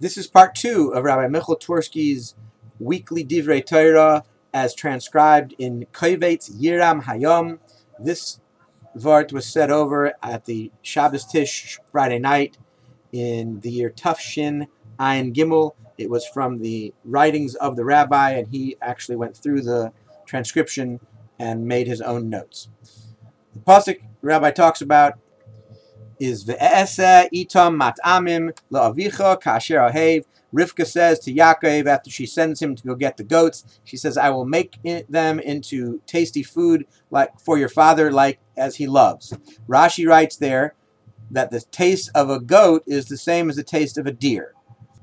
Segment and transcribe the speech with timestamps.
[0.00, 2.34] This is part two of Rabbi Michal Twersky's
[2.80, 7.60] weekly Divrei Torah as transcribed in Kovetz Yiram Hayom.
[8.00, 8.40] This
[8.96, 12.58] Vart was said over at the Shabbos Tish Friday night
[13.12, 14.66] in the year Tufshin
[14.98, 15.74] Ayin Gimel.
[15.96, 19.92] It was from the writings of the rabbi, and he actually went through the
[20.26, 20.98] transcription
[21.38, 22.68] and made his own notes.
[23.54, 25.14] The pasuk rabbi talks about
[26.18, 30.24] is ve'ese itam mat'amim la'avicha kasher ahev.
[30.54, 34.16] Rivka says to Yaakov after she sends him to go get the goats, she says,
[34.16, 39.32] "I will make them into tasty food like for your father, like as he loves."
[39.68, 40.74] Rashi writes there
[41.30, 44.52] that the taste of a goat is the same as the taste of a deer.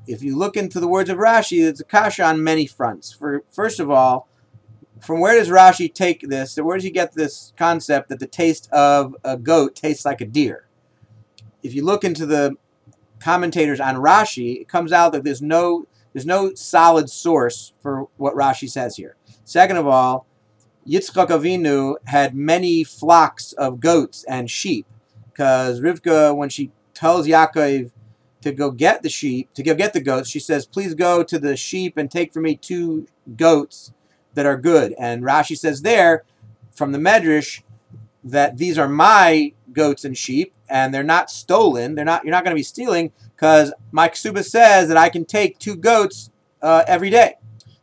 [0.07, 3.11] If you look into the words of Rashi, it's a kasha on many fronts.
[3.11, 4.29] For first of all,
[5.01, 6.55] from where does Rashi take this?
[6.55, 10.25] Where does he get this concept that the taste of a goat tastes like a
[10.25, 10.67] deer?
[11.63, 12.55] If you look into the
[13.19, 18.35] commentators on Rashi, it comes out that there's no there's no solid source for what
[18.35, 19.15] Rashi says here.
[19.45, 20.27] Second of all,
[20.87, 24.85] Yitzchak Avinu had many flocks of goats and sheep,
[25.25, 27.91] because Rivka, when she tells Yaakov
[28.41, 31.39] to go get the sheep, to go get the goats, she says, "Please go to
[31.39, 33.93] the sheep and take for me two goats
[34.33, 36.23] that are good." And Rashi says there,
[36.73, 37.61] from the Medrash,
[38.23, 41.95] that these are my goats and sheep, and they're not stolen.
[41.95, 42.23] They're not.
[42.23, 45.75] You're not going to be stealing because my ksuba says that I can take two
[45.75, 47.35] goats uh, every day.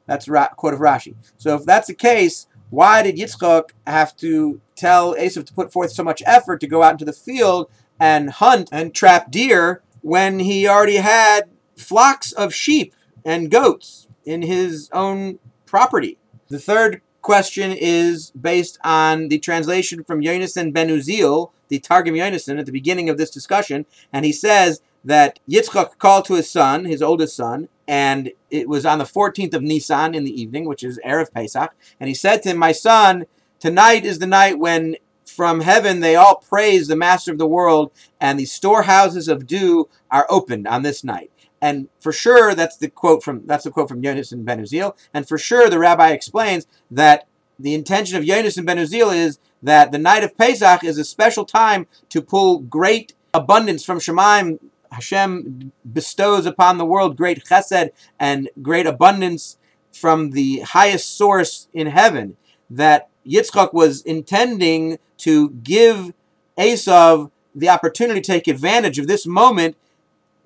[0.06, 1.14] That's a quote of Rashi.
[1.36, 5.92] So if that's the case, why did Yitzchok have to tell Esav to put forth
[5.92, 10.39] so much effort to go out into the field and hunt and trap deer when
[10.41, 11.42] he already had
[11.77, 16.19] flocks of sheep and goats in his own property?
[16.48, 22.58] The third question is based on the translation from Yonason Ben Uziel, the Targum Yonason,
[22.58, 26.84] at the beginning of this discussion, and he says that Yitzchak called to his son,
[26.84, 30.84] his oldest son, and it was on the 14th of Nisan in the evening, which
[30.84, 33.27] is Erev Pesach, and he said to him, My son,
[33.58, 37.92] tonight is the night when from heaven they all praise the master of the world,
[38.20, 41.30] and the storehouses of dew are opened on this night.
[41.61, 44.96] And for sure, that's the quote from that's the quote from Yonason Ben Uziel.
[45.13, 47.27] And for sure, the rabbi explains that
[47.58, 51.45] the intention of Yonason Ben Uziel is that the night of Pesach is a special
[51.45, 54.58] time to pull great abundance from Shemaim.
[54.92, 59.58] Hashem bestows upon the world great chesed and great abundance
[59.92, 62.36] from the highest source in heaven.
[62.70, 66.13] That Yitzchak was intending to give
[66.57, 69.77] Esav the opportunity to take advantage of this moment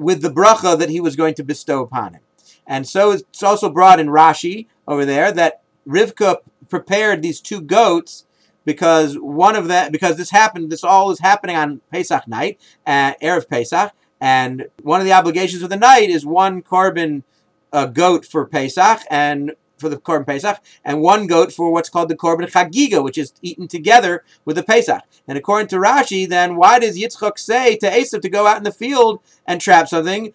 [0.02, 2.22] with the bracha that he was going to bestow upon him.
[2.66, 8.24] And so it's also brought in Rashi over there that Rivka prepared these two goats
[8.64, 13.14] because one of that because this happened this all is happening on Pesach night, uh,
[13.22, 17.24] erev Pesach, and one of the obligations of the night is one korban
[17.72, 22.08] uh, goat for Pesach and for the Korban Pesach, and one goat for what's called
[22.08, 25.02] the Korban Chagiga, which is eaten together with the Pesach.
[25.28, 28.64] And according to Rashi, then why does Yitzchak say to Esav to go out in
[28.64, 30.32] the field and trap something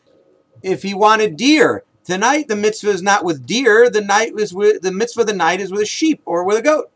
[0.62, 1.84] if he wanted deer?
[2.04, 3.90] Tonight the mitzvah is not with deer.
[3.90, 5.26] The night is with the mitzvah.
[5.26, 6.92] The night is with a sheep or with a goat.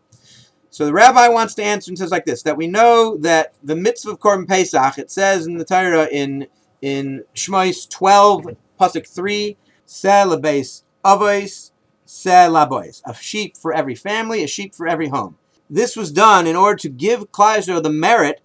[0.70, 3.76] So the rabbi wants to answer and says like this: that we know that the
[3.76, 4.98] mitzvah of Korban Pesach.
[4.98, 6.48] It says in the Torah in
[6.82, 8.46] in Shmos twelve
[8.80, 11.71] pasuk three, Selabes Avos
[12.12, 15.38] selabois, a sheep for every family, a sheep for every home.
[15.70, 18.42] This was done in order to give Klal the merit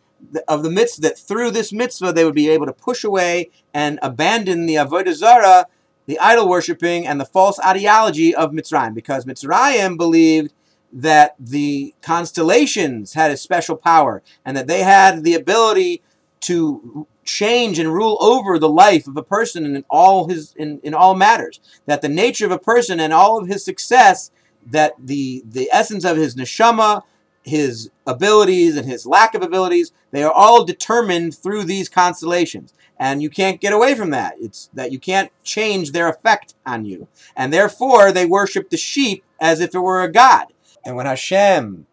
[0.47, 3.99] of the mitzvah that through this mitzvah they would be able to push away and
[4.03, 5.67] abandon the avodah zarah,
[6.07, 10.53] the idol worshipping, and the false ideology of Mitzrayim, because Mitzrayim believed
[10.93, 16.03] that the constellations had a special power and that they had the ability
[16.41, 20.95] to change and rule over the life of a person in all his in, in
[20.95, 21.61] all matters.
[21.87, 24.31] That the nature of a person and all of his success,
[24.65, 27.03] that the the essence of his neshama,
[27.43, 32.73] his abilities and his lack of abilities, they are all determined through these constellations.
[32.99, 34.37] And you can't get away from that.
[34.41, 37.09] It's that you can't change their effect on you.
[37.37, 40.47] And therefore they worship the sheep as if it were a god.
[40.85, 41.87] And when Hashem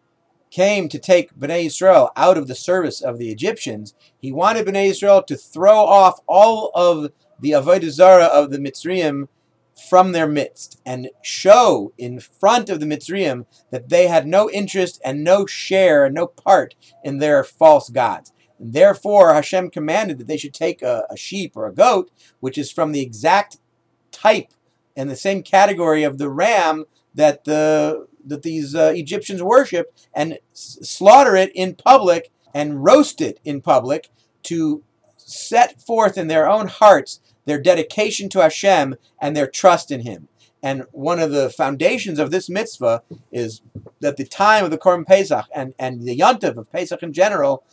[0.54, 4.90] came to take Bnei Israel out of the service of the Egyptians, he wanted Bnei
[4.90, 7.10] Israel to throw off all of
[7.40, 9.26] the Avodah Zarah of the Mitzrayim
[9.90, 15.00] from their midst and show in front of the Mitzrayim that they had no interest
[15.04, 18.32] and no share and no part in their false gods.
[18.60, 22.56] And therefore, Hashem commanded that they should take a, a sheep or a goat, which
[22.56, 23.58] is from the exact
[24.12, 24.52] type
[24.96, 30.38] and the same category of the ram that the that these uh, Egyptians worship and
[30.52, 34.08] s- slaughter it in public and roast it in public
[34.44, 34.82] to
[35.16, 40.28] set forth in their own hearts their dedication to Hashem and their trust in Him.
[40.62, 43.60] And one of the foundations of this mitzvah is
[44.00, 47.64] that the time of the Korban Pesach and, and the Yontiv of Pesach in general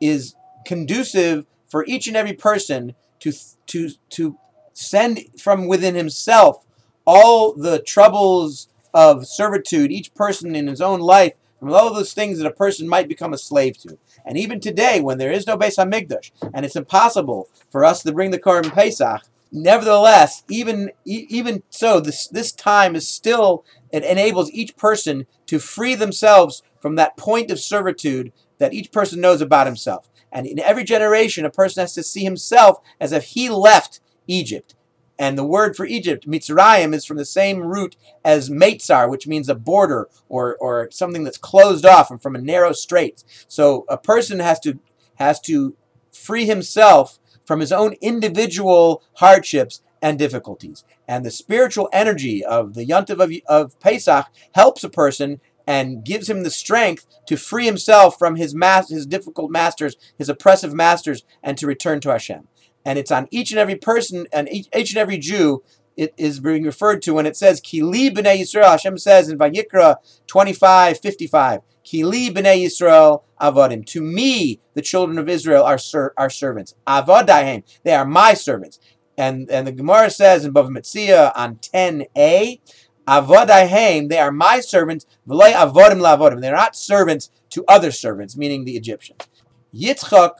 [0.00, 3.32] is conducive for each and every person to,
[3.66, 4.38] to, to
[4.72, 6.64] send from within himself
[7.04, 12.38] all the troubles of servitude, each person in his own life, from all those things
[12.38, 13.98] that a person might become a slave to.
[14.24, 18.12] And even today, when there is no Beis Hamikdash, and it's impossible for us to
[18.12, 24.50] bring the Korban Pesach, nevertheless, even even so, this this time is still it enables
[24.52, 29.66] each person to free themselves from that point of servitude that each person knows about
[29.66, 30.08] himself.
[30.30, 34.74] And in every generation, a person has to see himself as if he left Egypt.
[35.18, 39.48] And the word for Egypt, Mitzrayim, is from the same root as Meitzar, which means
[39.48, 43.24] a border or, or something that's closed off and from a narrow strait.
[43.48, 44.78] So a person has to
[45.16, 45.76] has to
[46.12, 50.84] free himself from his own individual hardships and difficulties.
[51.08, 56.28] And the spiritual energy of the Yontiv of, of Pesach helps a person and gives
[56.28, 61.22] him the strength to free himself from his mas- his difficult masters, his oppressive masters,
[61.42, 62.48] and to return to Hashem
[62.88, 65.62] and it's on each and every person and each, each and every Jew.
[65.96, 68.70] It is being referred to when it says Kili b'nei Yisrael.
[68.70, 73.84] Hashem says in Vayikra 25, 55, Kili b'nei Yisrael avodim.
[73.86, 76.74] To me, the children of Israel are ser- are servants.
[76.86, 77.62] Avodahem.
[77.82, 78.78] They are my servants.
[79.18, 82.60] And and the Gemara says in Bava Metzia on 10a,
[83.08, 85.06] Avodahem, they are my servants.
[85.26, 86.42] V'lei avodim la'avodim.
[86.42, 89.26] They're not servants to other servants, meaning the Egyptians.
[89.74, 90.32] Yitzchak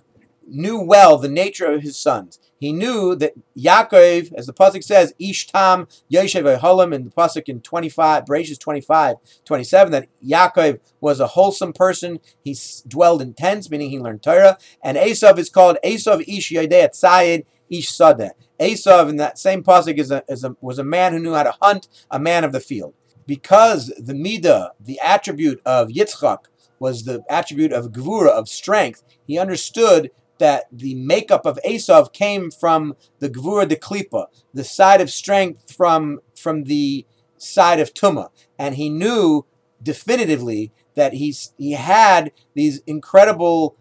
[0.46, 2.38] knew well the nature of his sons.
[2.58, 7.60] He knew that Yaakov, as the pasuk says, Ishtam Yoshev Holam in the pasuk in
[7.60, 12.18] 25, Bereshit 25, 27, that Yaakov was a wholesome person.
[12.42, 12.56] He
[12.86, 14.58] dwelled in tents, meaning he learned Torah.
[14.82, 18.30] And Esav is called Esav Ish Yodei Tzayid Ish Sadeh.
[18.60, 21.44] Esav in that same pasuk is a, is a, was a man who knew how
[21.44, 22.94] to hunt, a man of the field.
[23.26, 26.44] Because the midah, the attribute of Yitzchak,
[26.78, 32.50] was the attribute of gvura, of strength, he understood that the makeup of Esav came
[32.50, 37.04] from the Gvura de Klipa, the side of strength from, from the
[37.36, 38.30] side of Tuma.
[38.58, 39.44] And he knew
[39.82, 43.76] definitively that he's, he had these incredible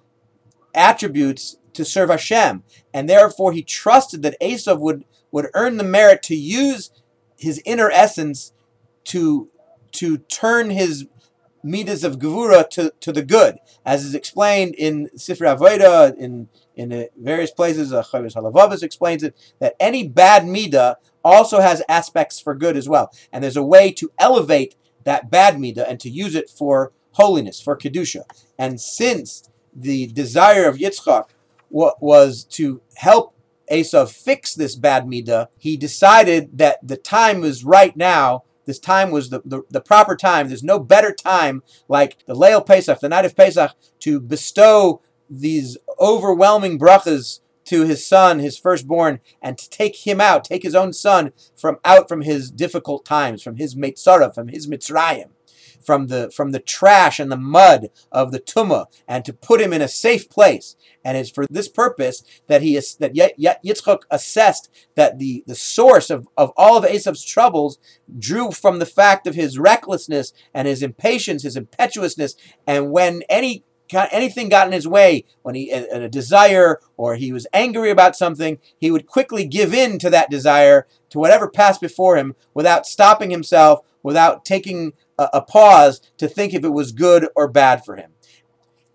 [0.77, 2.63] attributes to serve Hashem.
[2.93, 6.91] And therefore he trusted that Esav would, would earn the merit to use
[7.37, 8.53] his inner essence
[9.05, 9.49] to,
[9.93, 11.07] to turn his
[11.63, 16.93] midas of gevura to, to the good, as is explained in Sifra Avodah, in in
[16.93, 17.91] uh, various places.
[17.91, 22.87] Uh, Chovos Halevavos explains it that any bad midah also has aspects for good as
[22.87, 26.93] well, and there's a way to elevate that bad midah and to use it for
[27.13, 28.23] holiness, for kedusha.
[28.57, 31.29] And since the desire of Yitzchak
[31.69, 33.35] was to help
[33.71, 38.43] Esav fix this bad midah, he decided that the time was right now.
[38.65, 40.47] This time was the, the, the, proper time.
[40.47, 45.77] There's no better time like the Leil Pesach, the night of Pesach, to bestow these
[45.99, 50.93] overwhelming brachas to his son, his firstborn, and to take him out, take his own
[50.93, 55.29] son from out from his difficult times, from his Meitzara, from his Mitzrayim,
[55.83, 59.73] from the from the trash and the mud of the Tumah, and to put him
[59.73, 60.75] in a safe place.
[61.03, 66.09] And it's for this purpose that he is that Yitzchok assessed that the, the source
[66.09, 67.77] of, of all of Esav's troubles
[68.19, 72.35] drew from the fact of his recklessness and his impatience, his impetuousness,
[72.65, 73.63] and when any
[73.93, 78.15] anything got in his way, when he a, a desire or he was angry about
[78.15, 82.85] something, he would quickly give in to that desire, to whatever passed before him, without
[82.85, 87.83] stopping himself, without taking a, a pause to think if it was good or bad
[87.83, 88.11] for him.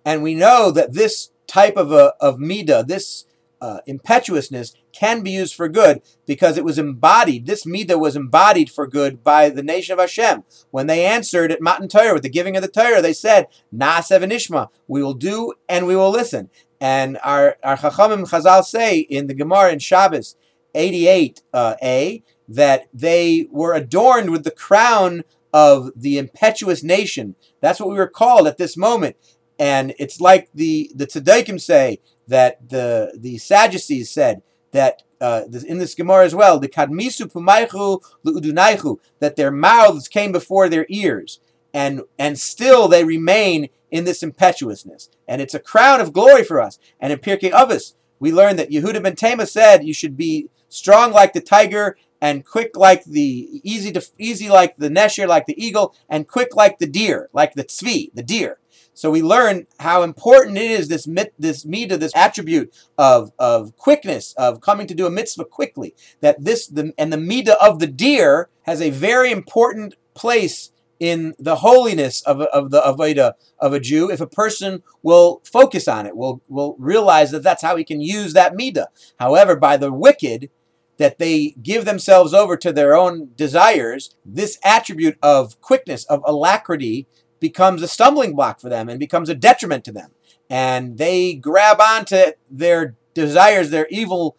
[0.04, 3.26] And we know that this type of, a, of midah, this
[3.60, 7.46] uh, impetuousness, can be used for good because it was embodied.
[7.46, 10.44] This midah was embodied for good by the nation of Hashem.
[10.70, 14.28] When they answered at Matan Torah with the giving of the Torah, they said, Na'asev
[14.30, 16.50] Ishma, we will do and we will listen.
[16.80, 20.36] And our, our Chachamim Chazal say in the Gemara in Shabbos
[20.74, 27.34] 88a uh, that they were adorned with the crown of the impetuous nation.
[27.60, 29.16] That's what we were called at this moment.
[29.58, 34.42] And it's like the the tzaddikim say that the the Sadducees said
[34.72, 40.32] that uh, in this Gemara as well, the kadmisu pumaychu lu'udunaychu, that their mouths came
[40.32, 41.40] before their ears,
[41.72, 46.60] and and still they remain in this impetuousness, and it's a crown of glory for
[46.60, 46.78] us.
[46.98, 51.12] And in Pirkei Avos, we learn that Yehuda ben Tema said you should be strong
[51.12, 55.62] like the tiger and quick like the easy to easy like the nesher, like the
[55.62, 58.60] eagle, and quick like the deer, like the tzvi, the deer.
[58.94, 63.76] So we learn how important it is this mit, this midah, this attribute of of
[63.76, 65.96] quickness, of coming to do a mitzvah quickly.
[66.20, 71.34] That this the and the midah of the deer has a very important place in
[71.40, 76.06] the holiness of, of the avodah of a Jew if a person will focus on
[76.06, 78.86] it, will will realize that that's how he can use that midah.
[79.18, 80.50] However, by the wicked,
[80.98, 87.06] that they give themselves over to their own desires, this attribute of quickness, of alacrity,
[87.40, 90.12] becomes a stumbling block for them and becomes a detriment to them.
[90.48, 94.36] And they grab onto their desires, their evil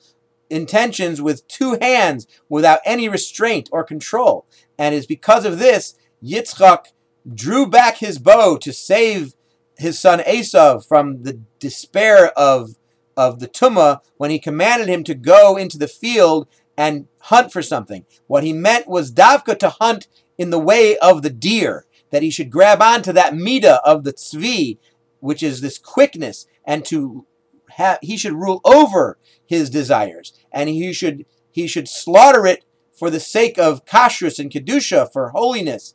[0.50, 4.46] intentions with two hands without any restraint or control.
[4.78, 6.86] And it's because of this, Yitzchak
[7.34, 9.34] drew back his bow to save
[9.78, 12.76] his son Esav from the despair of
[13.16, 17.62] of the Tumah when he commanded him to go into the field and hunt for
[17.62, 18.06] something.
[18.28, 22.30] What he meant was Davka to hunt in the way of the deer, that he
[22.30, 24.78] should grab onto that midah of the tzvi,
[25.20, 27.26] which is this quickness, and to
[27.72, 33.10] have, he should rule over his desires, and he should he should slaughter it for
[33.10, 35.94] the sake of kashrus and kedusha, for holiness,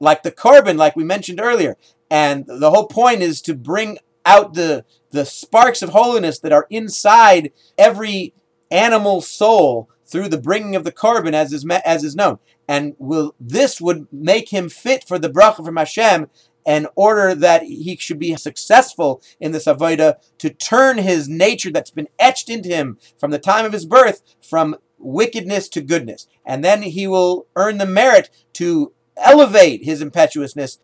[0.00, 1.76] like the korban, like we mentioned earlier.
[2.10, 6.66] And the whole point is to bring out the the sparks of holiness that are
[6.68, 8.34] inside every
[8.70, 12.38] animal soul through the bringing of the korban as is as is known.
[12.68, 16.28] And will this would make him fit for the bracha from Hashem
[16.66, 21.92] in order that he should be successful in this avodah to turn his nature that's
[21.92, 26.26] been etched into him from the time of his birth from wickedness to goodness.
[26.44, 30.78] And then he will earn the merit to elevate his impetuousness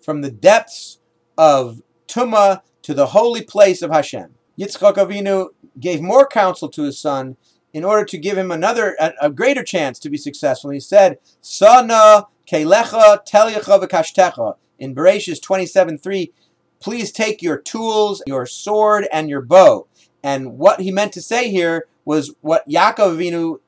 [0.00, 0.98] from the depths
[1.36, 4.36] of Tumah to the holy place of Hashem.
[4.56, 5.48] Yitzchak Avinu
[5.80, 7.36] gave more counsel to his son
[7.72, 10.70] in order to give him another, a, a greater chance to be successful.
[10.70, 14.54] He said, Sana kelecha telyecha v'kashtecha.
[14.78, 16.30] In Bereshis 27.3,
[16.78, 19.88] please take your tools, your sword, and your bow.
[20.22, 23.58] And what he meant to say here was what Yaakov Avinu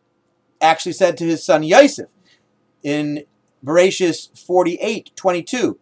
[0.60, 2.10] actually said to his son Yosef
[2.84, 3.24] in
[3.64, 5.76] Bereshis 48.22.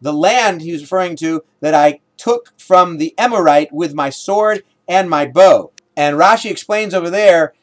[0.00, 4.62] The land he was referring to that I took from the Emorite with my sword
[4.86, 5.72] and my bow.
[5.96, 7.54] And Rashi explains over there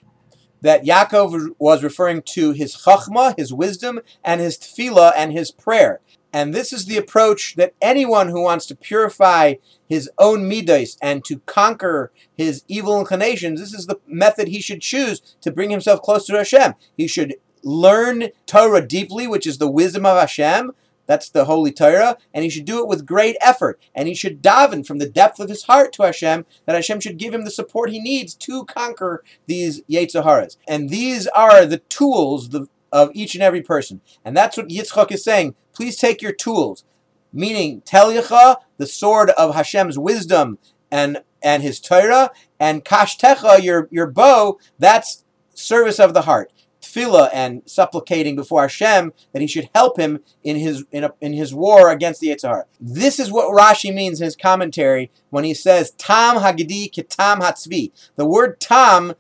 [0.62, 6.00] that Yaakov was referring to his chachma, his wisdom, and his tefillah and his prayer.
[6.32, 9.56] And this is the approach that anyone who wants to purify
[9.88, 14.82] his own midas and to conquer his evil inclinations, this is the method he should
[14.82, 16.74] choose to bring himself closer to Hashem.
[16.98, 20.72] He should learn Torah deeply, which is the wisdom of Hashem.
[21.06, 23.80] That's the Holy Torah, and he should do it with great effort.
[23.94, 27.18] And he should daven from the depth of his heart to Hashem that Hashem should
[27.18, 30.56] give him the support he needs to conquer these Yetzaharas.
[30.68, 32.56] And these are the tools
[32.92, 34.02] of each and every person.
[34.24, 35.56] And that's what Yitzchak is saying.
[35.74, 36.86] Please take your tools,
[37.34, 40.58] meaning Telyecha, the sword of Hashem's wisdom
[40.90, 46.52] and and his Torah, and Kashtecha, your your bow, that's service of the heart
[46.84, 51.34] tefillah and supplicating before Hashem that He should help him in his in, a, in
[51.34, 52.64] his war against the Yitzhar.
[52.80, 57.92] This is what Rashi means in his commentary when he says Tam Hagidi Kitam Hatzvi.
[58.16, 59.14] The word Tam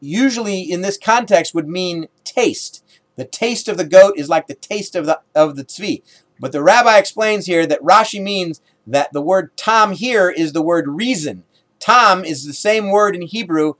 [0.00, 2.84] usually in this context would mean taste.
[3.16, 6.02] The taste of the goat is like the taste of the of the tzvi.
[6.38, 10.62] But the rabbi explains here that Rashi means that the word tam here is the
[10.62, 11.44] word reason.
[11.78, 13.74] Tam is the same word in Hebrew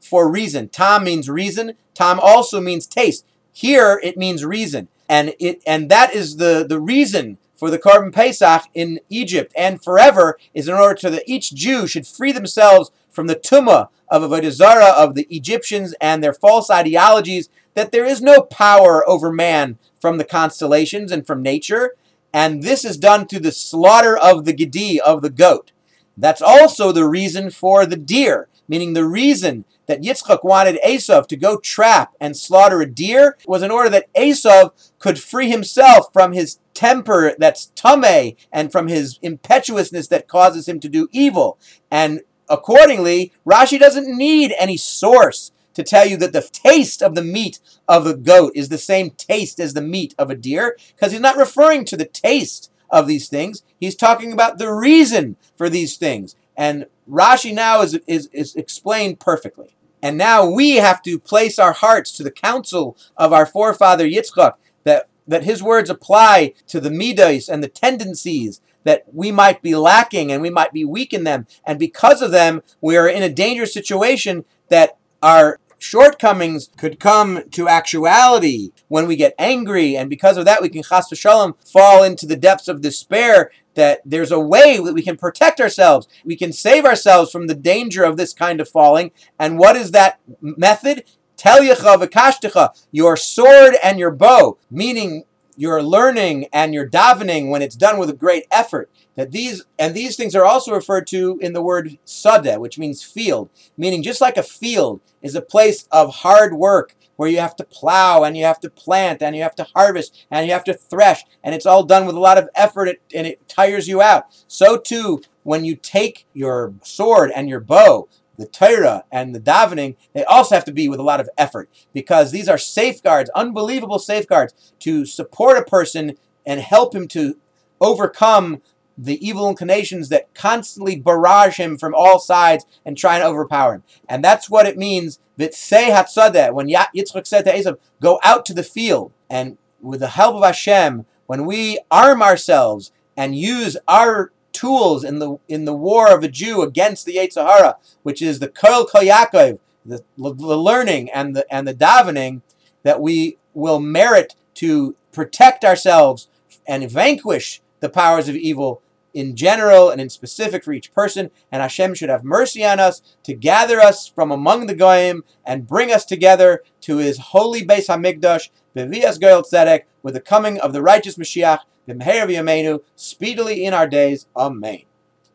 [0.00, 0.68] for reason.
[0.68, 1.74] Tam means reason.
[1.96, 3.24] Tam also means taste.
[3.52, 4.88] Here it means reason.
[5.08, 9.82] And it and that is the, the reason for the korban Pesach in Egypt and
[9.82, 14.22] forever is in order to that each Jew should free themselves from the tumah of
[14.22, 19.32] Avodah Zarah of the Egyptians and their false ideologies that there is no power over
[19.32, 21.94] man from the constellations and from nature.
[22.30, 25.72] And this is done through the slaughter of the Gedi, of the goat.
[26.14, 31.36] That's also the reason for the deer, meaning the reason that Yitzchak wanted Esav to
[31.36, 36.32] go trap and slaughter a deer was in order that Esav could free himself from
[36.32, 41.58] his temper that's tame and from his impetuousness that causes him to do evil.
[41.90, 47.22] And accordingly, Rashi doesn't need any source to tell you that the taste of the
[47.22, 51.12] meat of the goat is the same taste as the meat of a deer, because
[51.12, 53.62] he's not referring to the taste of these things.
[53.78, 56.34] He's talking about the reason for these things.
[56.56, 59.76] And Rashi now is, is, is explained perfectly.
[60.02, 64.54] And now we have to place our hearts to the counsel of our forefather Yitzchak,
[64.84, 69.74] that, that his words apply to the midas and the tendencies that we might be
[69.74, 71.46] lacking and we might be weak in them.
[71.64, 77.42] And because of them, we are in a dangerous situation that our shortcomings could come
[77.50, 82.02] to actuality when we get angry, and because of that, we can chas v'shalom fall
[82.02, 83.50] into the depths of despair.
[83.74, 87.54] That there's a way that we can protect ourselves, we can save ourselves from the
[87.54, 89.10] danger of this kind of falling.
[89.38, 91.04] And what is that method?
[91.36, 95.24] Telyecha v'kashtecha, your sword and your bow, meaning
[95.56, 98.90] your learning and your davening when it's done with a great effort.
[99.14, 103.02] That these and these things are also referred to in the word sadeh, which means
[103.02, 107.56] field, meaning just like a field is a place of hard work where you have
[107.56, 110.64] to plow and you have to plant and you have to harvest and you have
[110.64, 114.00] to thresh and it's all done with a lot of effort and it tires you
[114.00, 114.26] out.
[114.46, 119.96] So too, when you take your sword and your bow, the Torah and the davening,
[120.12, 123.98] they also have to be with a lot of effort because these are safeguards, unbelievable
[123.98, 127.36] safeguards to support a person and help him to
[127.80, 128.60] overcome
[128.98, 133.82] the evil inclinations that constantly barrage him from all sides and try and overpower him.
[134.08, 138.46] And that's what it means that say hatzadeh, when Yitzchak said to Esav, go out
[138.46, 143.76] to the field, and with the help of Hashem, when we arm ourselves and use
[143.86, 148.22] our tools in the in the war of a Jew against the Yetzer Hara, which
[148.22, 152.42] is the Kol Koyakov, the, the learning and the and the davening,
[152.82, 156.28] that we will merit to protect ourselves
[156.66, 158.82] and vanquish the powers of evil
[159.16, 163.00] in general and in specific for each person, and Hashem should have mercy on us
[163.22, 167.88] to gather us from among the goyim and bring us together to His holy Beis
[167.88, 173.72] Hamikdash, Bevias Goyel Tzedek, with the coming of the righteous Mashiach, B'meher Yameinu, speedily in
[173.72, 174.26] our days.
[174.36, 174.82] Amen.